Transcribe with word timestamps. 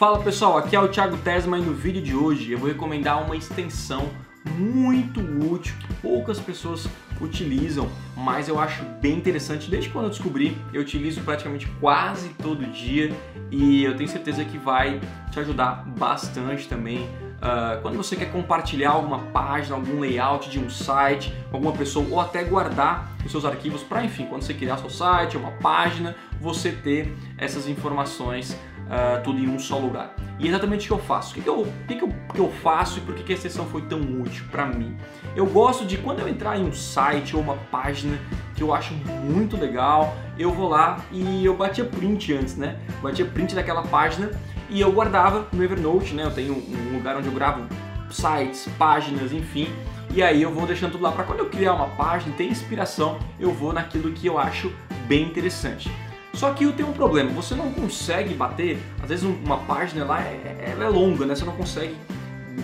Fala 0.00 0.18
pessoal, 0.18 0.56
aqui 0.56 0.74
é 0.74 0.80
o 0.80 0.88
Thiago 0.88 1.18
Tesma 1.18 1.58
e 1.58 1.60
no 1.60 1.74
vídeo 1.74 2.00
de 2.00 2.16
hoje 2.16 2.52
eu 2.52 2.58
vou 2.58 2.68
recomendar 2.68 3.22
uma 3.22 3.36
extensão 3.36 4.08
muito 4.56 5.20
útil 5.20 5.74
que 5.78 5.92
poucas 6.00 6.40
pessoas 6.40 6.88
utilizam, 7.20 7.86
mas 8.16 8.48
eu 8.48 8.58
acho 8.58 8.82
bem 9.02 9.18
interessante. 9.18 9.70
Desde 9.70 9.90
quando 9.90 10.06
eu 10.06 10.10
descobri, 10.10 10.56
eu 10.72 10.80
utilizo 10.80 11.20
praticamente 11.20 11.66
quase 11.78 12.30
todo 12.30 12.64
dia 12.64 13.14
e 13.50 13.84
eu 13.84 13.94
tenho 13.94 14.08
certeza 14.08 14.42
que 14.42 14.56
vai 14.56 14.98
te 15.30 15.38
ajudar 15.38 15.84
bastante 15.98 16.66
também. 16.66 17.00
Uh, 17.02 17.82
quando 17.82 17.98
você 17.98 18.16
quer 18.16 18.32
compartilhar 18.32 18.92
alguma 18.92 19.18
página, 19.18 19.76
algum 19.76 20.00
layout 20.00 20.48
de 20.48 20.58
um 20.58 20.70
site, 20.70 21.30
alguma 21.52 21.72
pessoa, 21.72 22.06
ou 22.08 22.18
até 22.18 22.42
guardar 22.42 23.12
os 23.22 23.30
seus 23.30 23.44
arquivos 23.44 23.82
para, 23.82 24.02
enfim, 24.02 24.24
quando 24.24 24.42
você 24.44 24.54
criar 24.54 24.78
seu 24.78 24.88
site, 24.88 25.36
uma 25.36 25.52
página, 25.52 26.16
você 26.40 26.72
ter 26.72 27.14
essas 27.36 27.68
informações 27.68 28.56
uh, 28.90 29.22
tudo 29.22 29.38
em 29.38 29.48
um 29.48 29.58
só 29.58 29.78
lugar. 29.78 30.14
E 30.38 30.46
é 30.46 30.48
exatamente 30.48 30.84
o 30.84 30.86
que 30.88 31.00
eu 31.00 31.06
faço. 31.06 31.30
O 31.30 31.34
que, 31.34 31.40
que, 31.42 31.48
eu, 31.48 31.72
que, 31.86 31.94
que, 31.94 32.02
eu, 32.02 32.08
que 32.34 32.38
eu 32.40 32.50
faço 32.62 32.98
e 32.98 33.02
por 33.02 33.14
que, 33.14 33.22
que 33.22 33.32
a 33.32 33.36
sessão 33.36 33.66
foi 33.66 33.82
tão 33.82 34.00
útil 34.20 34.44
para 34.50 34.66
mim? 34.66 34.96
Eu 35.36 35.46
gosto 35.46 35.84
de 35.84 35.96
quando 35.96 36.20
eu 36.20 36.28
entrar 36.28 36.58
em 36.58 36.64
um 36.64 36.72
site 36.72 37.36
ou 37.36 37.42
uma 37.42 37.56
página 37.70 38.18
que 38.54 38.62
eu 38.62 38.74
acho 38.74 38.92
muito 38.94 39.56
legal, 39.56 40.14
eu 40.38 40.50
vou 40.50 40.68
lá 40.68 41.00
e 41.12 41.44
eu 41.44 41.56
batia 41.56 41.84
print 41.84 42.32
antes, 42.32 42.56
né? 42.56 42.78
Batia 43.02 43.24
print 43.24 43.54
daquela 43.54 43.82
página 43.82 44.30
e 44.68 44.80
eu 44.80 44.90
guardava 44.92 45.46
no 45.52 45.62
Evernote, 45.62 46.14
né? 46.14 46.24
Eu 46.24 46.32
tenho 46.32 46.54
um 46.54 46.96
lugar 46.96 47.16
onde 47.16 47.26
eu 47.26 47.32
gravo 47.32 47.66
sites, 48.10 48.68
páginas, 48.78 49.32
enfim. 49.32 49.68
E 50.12 50.22
aí 50.22 50.42
eu 50.42 50.52
vou 50.52 50.66
deixando 50.66 50.92
tudo 50.92 51.04
lá 51.04 51.12
para 51.12 51.22
quando 51.22 51.38
eu 51.38 51.48
criar 51.48 51.74
uma 51.74 51.86
página, 51.90 52.34
ter 52.34 52.44
inspiração, 52.44 53.18
eu 53.38 53.52
vou 53.52 53.72
naquilo 53.72 54.10
que 54.12 54.26
eu 54.26 54.38
acho 54.38 54.72
bem 55.06 55.22
interessante. 55.22 55.90
Só 56.34 56.52
que 56.52 56.70
tem 56.72 56.86
um 56.86 56.92
problema, 56.92 57.30
você 57.30 57.54
não 57.54 57.72
consegue 57.72 58.34
bater, 58.34 58.78
às 59.02 59.08
vezes 59.08 59.24
uma 59.24 59.58
página 59.58 60.04
lá 60.04 60.22
é, 60.22 60.72
ela 60.72 60.84
é 60.84 60.88
longa, 60.88 61.26
né? 61.26 61.34
Você 61.34 61.44
não 61.44 61.52
consegue 61.52 61.96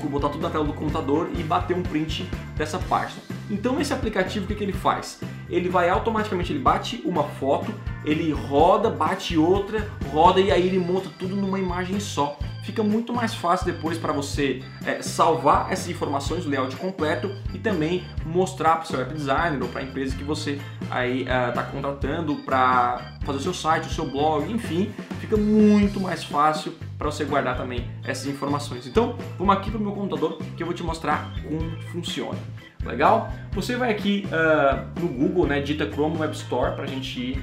botar 0.08 0.28
tudo 0.28 0.42
na 0.42 0.50
tela 0.50 0.64
do 0.64 0.72
computador 0.72 1.28
e 1.36 1.42
bater 1.42 1.76
um 1.76 1.82
print 1.82 2.28
dessa 2.56 2.78
página. 2.78 3.20
Então 3.50 3.80
esse 3.80 3.92
aplicativo 3.92 4.44
o 4.44 4.48
que, 4.48 4.54
que 4.54 4.64
ele 4.64 4.72
faz? 4.72 5.20
Ele 5.48 5.68
vai 5.68 5.88
automaticamente, 5.88 6.52
ele 6.52 6.60
bate 6.60 7.02
uma 7.04 7.24
foto, 7.24 7.72
ele 8.04 8.32
roda, 8.32 8.88
bate 8.90 9.36
outra, 9.36 9.88
roda 10.12 10.40
e 10.40 10.50
aí 10.50 10.66
ele 10.66 10.78
monta 10.78 11.08
tudo 11.18 11.36
numa 11.36 11.58
imagem 11.58 11.98
só 12.00 12.38
fica 12.66 12.82
muito 12.82 13.12
mais 13.12 13.32
fácil 13.32 13.72
depois 13.72 13.96
para 13.96 14.12
você 14.12 14.60
é, 14.84 15.00
salvar 15.00 15.72
essas 15.72 15.88
informações, 15.88 16.44
o 16.44 16.48
layout 16.48 16.74
completo 16.76 17.30
e 17.54 17.58
também 17.58 18.04
mostrar 18.24 18.76
para 18.76 18.84
o 18.84 18.86
seu 18.86 18.98
web 18.98 19.14
designer 19.14 19.62
ou 19.62 19.68
para 19.68 19.80
a 19.80 19.84
empresa 19.84 20.16
que 20.16 20.24
você 20.24 20.58
aí 20.90 21.20
está 21.22 21.62
uh, 21.62 21.72
contratando 21.72 22.34
para 22.36 23.18
fazer 23.24 23.38
o 23.38 23.40
seu 23.40 23.54
site, 23.54 23.86
o 23.86 23.90
seu 23.90 24.10
blog, 24.10 24.52
enfim, 24.52 24.92
fica 25.20 25.36
muito 25.36 26.00
mais 26.00 26.24
fácil 26.24 26.74
para 26.98 27.08
você 27.08 27.24
guardar 27.24 27.56
também 27.56 27.88
essas 28.02 28.26
informações. 28.26 28.86
Então, 28.86 29.16
vamos 29.38 29.54
aqui 29.54 29.70
para 29.70 29.78
o 29.78 29.82
meu 29.82 29.92
computador 29.92 30.38
que 30.56 30.62
eu 30.62 30.66
vou 30.66 30.74
te 30.74 30.82
mostrar 30.82 31.32
como 31.44 31.70
funciona. 31.92 32.38
Legal? 32.84 33.32
Você 33.52 33.76
vai 33.76 33.90
aqui 33.90 34.26
uh, 34.26 35.00
no 35.00 35.08
Google, 35.08 35.46
né, 35.46 35.60
digita 35.60 35.88
Chrome 35.90 36.18
Web 36.18 36.34
Store 36.34 36.74
para 36.74 36.84
a 36.84 36.86
gente 36.86 37.20
ir 37.20 37.38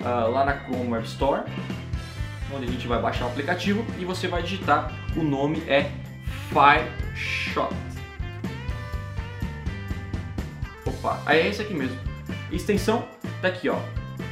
uh, 0.00 0.30
lá 0.30 0.44
na 0.44 0.64
Chrome 0.64 0.90
Web 0.90 1.06
Store 1.06 1.42
onde 2.54 2.66
a 2.66 2.68
gente 2.70 2.86
vai 2.86 3.00
baixar 3.00 3.26
o 3.26 3.28
aplicativo 3.28 3.84
e 3.98 4.04
você 4.04 4.28
vai 4.28 4.42
digitar 4.42 4.92
o 5.16 5.22
nome 5.22 5.62
é 5.68 5.90
Fireshot. 6.48 7.74
Opa, 10.84 11.20
aí 11.26 11.40
é 11.40 11.48
esse 11.48 11.62
aqui 11.62 11.74
mesmo. 11.74 11.98
Extensão 12.50 13.06
tá 13.40 13.48
aqui, 13.48 13.68
ó. 13.68 13.78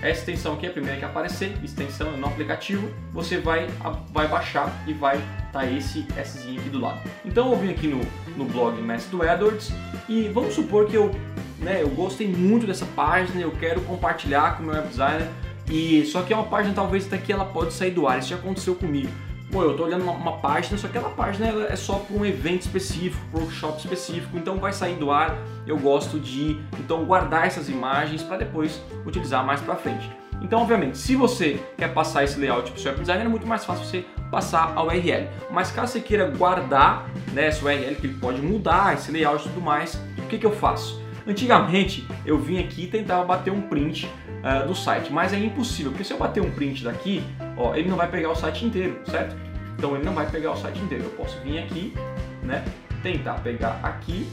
Essa 0.00 0.20
extensão 0.20 0.54
aqui 0.54 0.66
é 0.66 0.68
a 0.68 0.72
primeira 0.72 0.96
que 0.96 1.04
aparecer, 1.04 1.56
extensão 1.64 2.16
no 2.16 2.26
aplicativo, 2.26 2.88
você 3.12 3.38
vai, 3.38 3.66
vai 4.12 4.28
baixar 4.28 4.72
e 4.86 4.92
vai 4.92 5.20
tá 5.52 5.66
esse 5.66 6.06
Szinho 6.24 6.60
aqui 6.60 6.70
do 6.70 6.78
lado. 6.78 7.00
Então 7.24 7.50
eu 7.50 7.58
vim 7.58 7.70
aqui 7.70 7.88
no, 7.88 8.00
no 8.36 8.44
blog 8.44 8.80
Mestre 8.80 9.16
do 9.16 9.24
Edwards 9.24 9.72
e 10.08 10.28
vamos 10.28 10.54
supor 10.54 10.86
que 10.86 10.94
eu, 10.94 11.10
né, 11.58 11.82
eu 11.82 11.88
gostei 11.88 12.28
muito 12.28 12.64
dessa 12.64 12.86
página, 12.86 13.40
eu 13.40 13.50
quero 13.50 13.80
compartilhar 13.80 14.56
com 14.56 14.62
o 14.62 14.66
meu 14.66 14.76
web 14.76 14.88
designer 14.88 15.28
e 15.70 16.04
só 16.06 16.22
que 16.22 16.32
é 16.32 16.36
uma 16.36 16.46
página 16.46 16.74
talvez 16.74 17.06
daqui 17.06 17.32
ela 17.32 17.44
pode 17.44 17.72
sair 17.72 17.90
do 17.90 18.06
ar. 18.06 18.18
Isso 18.18 18.28
já 18.28 18.36
aconteceu 18.36 18.74
comigo. 18.74 19.10
Pô, 19.50 19.62
eu 19.62 19.74
tô 19.76 19.84
olhando 19.84 20.02
uma, 20.02 20.12
uma 20.12 20.32
página, 20.38 20.76
só 20.76 20.88
que 20.88 20.98
aquela 20.98 21.14
página 21.14 21.46
é 21.70 21.76
só 21.76 21.94
para 21.94 22.14
um 22.14 22.24
evento 22.24 22.62
específico, 22.62 23.24
para 23.30 23.40
um 23.40 23.42
workshop 23.44 23.78
específico, 23.78 24.36
então 24.36 24.58
vai 24.58 24.72
sair 24.72 24.96
do 24.96 25.10
ar. 25.10 25.38
Eu 25.66 25.78
gosto 25.78 26.20
de 26.20 26.60
então 26.78 27.04
guardar 27.04 27.46
essas 27.46 27.68
imagens 27.68 28.22
para 28.22 28.38
depois 28.38 28.80
utilizar 29.06 29.44
mais 29.44 29.60
para 29.60 29.74
frente. 29.74 30.10
Então, 30.40 30.60
obviamente, 30.60 30.98
se 30.98 31.16
você 31.16 31.60
quer 31.76 31.92
passar 31.92 32.24
esse 32.24 32.38
layout 32.38 32.70
para 32.70 32.78
o 32.78 32.80
seu 32.80 32.94
designer, 32.94 33.24
é 33.24 33.28
muito 33.28 33.46
mais 33.46 33.64
fácil 33.64 33.84
você 33.84 34.04
passar 34.30 34.72
a 34.76 34.82
URL. 34.82 35.28
Mas 35.50 35.70
caso 35.70 35.92
você 35.92 36.00
queira 36.00 36.30
guardar 36.30 37.08
né, 37.32 37.46
essa 37.46 37.64
URL, 37.64 37.96
que 37.96 38.06
ele 38.06 38.18
pode 38.20 38.40
mudar 38.40 38.94
esse 38.94 39.10
layout 39.10 39.44
e 39.44 39.48
tudo 39.48 39.60
mais, 39.60 39.94
o 40.18 40.28
que, 40.28 40.38
que 40.38 40.46
eu 40.46 40.52
faço? 40.52 41.02
Antigamente 41.26 42.06
eu 42.24 42.38
vim 42.38 42.58
aqui 42.58 42.84
e 42.84 42.86
tentava 42.86 43.24
bater 43.24 43.52
um 43.52 43.62
print 43.62 44.08
uh, 44.48 44.66
do 44.66 44.74
site, 44.74 45.12
mas 45.12 45.32
é 45.32 45.38
impossível, 45.38 45.92
porque 45.92 46.04
se 46.04 46.12
eu 46.12 46.18
bater 46.18 46.42
um 46.42 46.50
print 46.50 46.82
daqui, 46.84 47.22
ó, 47.56 47.74
ele 47.74 47.88
não 47.88 47.96
vai 47.96 48.08
pegar 48.08 48.30
o 48.30 48.34
site 48.34 48.64
inteiro, 48.64 48.98
certo? 49.06 49.36
Então 49.76 49.94
ele 49.94 50.04
não 50.04 50.14
vai 50.14 50.28
pegar 50.28 50.52
o 50.52 50.56
site 50.56 50.78
inteiro. 50.80 51.04
Eu 51.04 51.10
posso 51.10 51.38
vir 51.40 51.58
aqui, 51.58 51.94
né? 52.42 52.64
Tentar 53.02 53.34
pegar 53.34 53.78
aqui, 53.82 54.28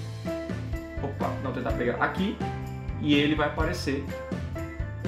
opa, 1.03 1.29
não 1.43 1.51
tentar 1.51 1.73
pegar 1.73 1.95
aqui 2.03 2.35
e 3.01 3.13
ele 3.13 3.35
vai 3.35 3.47
aparecer. 3.47 4.03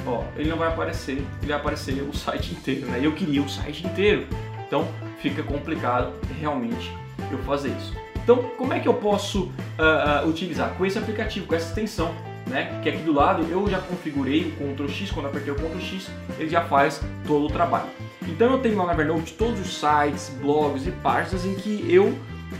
Ó, 0.05 0.23
ele 0.35 0.49
não 0.49 0.57
vai 0.57 0.67
aparecer, 0.67 1.17
ele 1.41 1.47
vai 1.47 1.57
aparecer 1.57 2.01
o 2.03 2.13
site 2.13 2.53
inteiro, 2.53 2.87
né? 2.87 2.99
Eu 3.01 3.13
queria 3.13 3.41
o 3.41 3.49
site 3.49 3.85
inteiro, 3.85 4.27
então 4.67 4.87
fica 5.19 5.41
complicado 5.41 6.13
realmente 6.39 6.91
eu 7.31 7.37
fazer 7.39 7.69
isso. 7.69 7.95
Então, 8.23 8.43
como 8.57 8.73
é 8.73 8.79
que 8.79 8.87
eu 8.87 8.93
posso 8.93 9.45
uh, 9.45 10.25
uh, 10.25 10.29
utilizar? 10.29 10.71
Com 10.75 10.85
esse 10.85 10.97
aplicativo, 10.99 11.47
com 11.47 11.55
essa 11.55 11.69
extensão, 11.69 12.13
né? 12.47 12.79
Que 12.81 12.89
aqui 12.89 13.03
do 13.03 13.13
lado 13.13 13.45
eu 13.49 13.67
já 13.69 13.79
configurei 13.79 14.53
o 14.59 14.73
Ctrl 14.73 14.87
X, 14.87 15.11
quando 15.11 15.27
apertei 15.27 15.51
o 15.51 15.55
Ctrl 15.55 15.79
X, 15.79 16.09
ele 16.39 16.49
já 16.49 16.61
faz 16.61 17.01
todo 17.25 17.45
o 17.45 17.49
trabalho. 17.49 17.87
Então 18.27 18.51
eu 18.51 18.59
tenho 18.59 18.77
lá 18.77 18.85
na 18.85 18.93
Evernote 18.93 19.33
todos 19.33 19.59
os 19.59 19.79
sites, 19.79 20.29
blogs 20.41 20.85
e 20.85 20.91
páginas 20.91 21.45
em 21.45 21.55
que 21.55 21.85
eu 21.89 22.17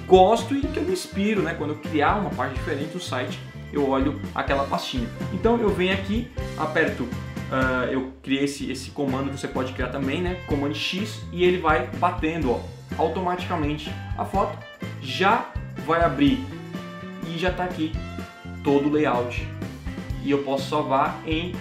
gosto 0.07 0.55
e 0.55 0.61
que 0.61 0.77
eu 0.77 0.83
me 0.83 0.93
inspiro, 0.93 1.41
né? 1.41 1.53
Quando 1.57 1.71
eu 1.71 1.77
criar 1.77 2.15
uma 2.15 2.29
página 2.29 2.55
diferente 2.55 2.93
do 2.93 2.99
site, 2.99 3.39
eu 3.71 3.87
olho 3.89 4.19
aquela 4.33 4.63
pastinha. 4.65 5.07
Então 5.33 5.57
eu 5.59 5.69
venho 5.69 5.93
aqui, 5.93 6.31
aperto, 6.57 7.03
uh, 7.03 7.85
eu 7.91 8.13
criei 8.23 8.45
esse, 8.45 8.71
esse 8.71 8.91
comando 8.91 9.29
que 9.29 9.39
você 9.39 9.47
pode 9.47 9.73
criar 9.73 9.89
também, 9.89 10.21
né? 10.21 10.37
Comando 10.47 10.75
X 10.75 11.21
e 11.31 11.43
ele 11.43 11.57
vai 11.57 11.87
batendo, 11.97 12.51
ó, 12.51 12.61
automaticamente 12.97 13.91
a 14.17 14.25
foto 14.25 14.57
já 15.01 15.49
vai 15.85 16.03
abrir 16.03 16.39
e 17.27 17.37
já 17.37 17.49
está 17.49 17.65
aqui 17.65 17.91
todo 18.63 18.89
o 18.89 18.91
layout. 18.91 19.47
E 20.23 20.31
eu 20.31 20.43
posso 20.43 20.69
salvar 20.69 21.21
em, 21.25 21.53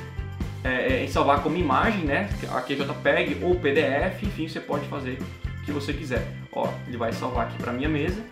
é, 0.64 0.94
é, 0.94 1.04
em 1.04 1.08
salvar 1.08 1.42
como 1.42 1.56
imagem, 1.56 2.04
né? 2.04 2.28
Aqui 2.54 2.74
é 2.74 2.76
JPEG 2.76 3.44
ou 3.44 3.54
PDF, 3.56 4.22
enfim, 4.22 4.48
você 4.48 4.60
pode 4.60 4.86
fazer 4.88 5.18
o 5.60 5.64
que 5.64 5.72
você 5.72 5.92
quiser. 5.92 6.26
Ó, 6.52 6.68
ele 6.86 6.96
vai 6.96 7.12
salvar 7.12 7.46
aqui 7.46 7.58
para 7.58 7.72
minha 7.72 7.88
mesa. 7.88 8.22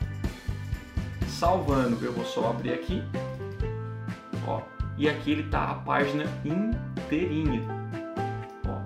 Salvando, 1.29 2.05
eu 2.05 2.13
vou 2.13 2.25
só 2.25 2.51
abrir 2.51 2.73
aqui. 2.73 3.03
Ó, 4.47 4.63
e 4.97 5.09
aqui 5.09 5.33
ele 5.33 5.45
tá 5.45 5.71
a 5.71 5.75
página 5.75 6.25
inteirinha. 6.45 7.63
Ó. 8.67 8.81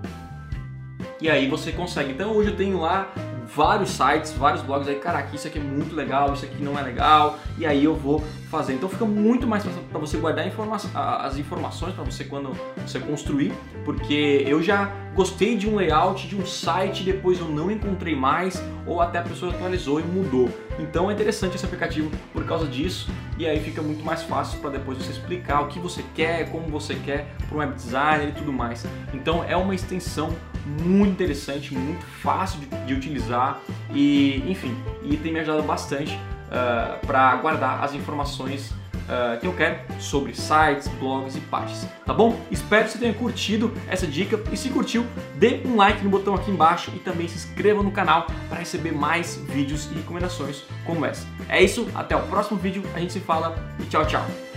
E 1.21 1.29
aí 1.29 1.47
você 1.47 1.71
consegue. 1.71 2.11
Então 2.11 2.31
hoje 2.31 2.49
eu 2.49 2.55
tenho 2.55 2.79
lá 2.79 3.11
vários 3.55 3.89
sites, 3.89 4.31
vários 4.33 4.61
blogs 4.61 4.87
aí, 4.87 4.95
cara, 4.95 5.19
aqui 5.19 5.35
isso 5.35 5.47
aqui 5.47 5.59
é 5.59 5.61
muito 5.61 5.95
legal, 5.95 6.33
isso 6.33 6.45
aqui 6.45 6.61
não 6.63 6.77
é 6.77 6.81
legal, 6.81 7.37
e 7.57 7.65
aí 7.65 7.83
eu 7.83 7.95
vou 7.95 8.23
fazer. 8.49 8.73
Então 8.73 8.87
fica 8.87 9.05
muito 9.05 9.47
mais 9.47 9.63
fácil 9.63 9.81
para 9.89 9.99
você 9.99 10.17
guardar 10.17 10.47
informa 10.47 10.77
as 10.93 11.37
informações 11.37 11.93
para 11.93 12.03
você 12.03 12.23
quando 12.23 12.51
você 12.85 12.99
construir, 12.99 13.53
porque 13.83 14.43
eu 14.47 14.61
já 14.61 14.91
gostei 15.15 15.57
de 15.57 15.67
um 15.67 15.75
layout 15.75 16.27
de 16.27 16.35
um 16.35 16.45
site, 16.45 17.03
depois 17.03 17.39
eu 17.39 17.47
não 17.47 17.69
encontrei 17.71 18.15
mais, 18.15 18.61
ou 18.85 19.01
até 19.01 19.19
a 19.19 19.23
pessoa 19.23 19.51
atualizou 19.51 19.99
e 19.99 20.03
mudou. 20.03 20.49
Então 20.77 21.09
é 21.09 21.13
interessante 21.13 21.55
esse 21.55 21.65
aplicativo 21.65 22.09
por 22.31 22.45
causa 22.45 22.67
disso, 22.67 23.11
e 23.37 23.45
aí 23.47 23.59
fica 23.59 23.81
muito 23.81 24.03
mais 24.03 24.23
fácil 24.23 24.59
para 24.59 24.71
depois 24.71 24.97
você 24.97 25.11
explicar 25.11 25.61
o 25.61 25.67
que 25.67 25.79
você 25.79 26.03
quer, 26.15 26.49
como 26.51 26.67
você 26.67 26.95
quer 26.95 27.33
para 27.47 27.57
um 27.57 27.59
web 27.59 27.73
designer 27.73 28.29
e 28.29 28.31
tudo 28.31 28.53
mais. 28.53 28.85
Então 29.13 29.43
é 29.43 29.57
uma 29.57 29.73
extensão 29.73 30.35
muito 30.83 31.11
interessante, 31.11 31.73
muito 31.73 32.05
fácil 32.05 32.59
de, 32.59 32.67
de 32.85 32.93
utilizar 32.93 33.59
e, 33.93 34.43
enfim, 34.47 34.75
e 35.03 35.17
tem 35.17 35.33
me 35.33 35.39
ajudado 35.39 35.63
bastante 35.63 36.13
uh, 36.13 36.19
ah, 36.51 36.99
para 37.05 37.35
guardar 37.37 37.83
as 37.83 37.93
informações 37.93 38.71
uh, 39.09 39.39
que 39.39 39.47
eu 39.47 39.53
quero 39.53 39.79
sobre 39.99 40.33
sites, 40.33 40.87
blogs 40.99 41.35
e 41.35 41.41
páginas, 41.41 41.87
tá 42.05 42.13
bom? 42.13 42.39
Espero 42.51 42.85
que 42.85 42.91
você 42.91 42.97
tenha 42.97 43.13
curtido 43.13 43.73
essa 43.87 44.07
dica 44.07 44.39
e 44.51 44.57
se 44.57 44.69
curtiu, 44.69 45.05
dê 45.35 45.61
um 45.65 45.75
like 45.75 46.03
no 46.03 46.09
botão 46.09 46.35
aqui 46.35 46.51
embaixo 46.51 46.91
e 46.95 46.99
também 46.99 47.27
se 47.27 47.35
inscreva 47.35 47.83
no 47.83 47.91
canal 47.91 48.27
para 48.47 48.59
receber 48.59 48.91
mais 48.91 49.35
vídeos 49.35 49.89
e 49.91 49.95
recomendações 49.95 50.63
como 50.85 51.05
essa. 51.05 51.27
É 51.47 51.61
isso, 51.61 51.87
até 51.95 52.15
o 52.15 52.21
próximo 52.23 52.59
vídeo, 52.59 52.83
a 52.93 52.99
gente 52.99 53.13
se 53.13 53.19
fala 53.19 53.55
e 53.79 53.85
tchau, 53.85 54.05
tchau! 54.05 54.48